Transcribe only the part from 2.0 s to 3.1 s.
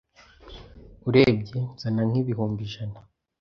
nk’ibihumbi ijana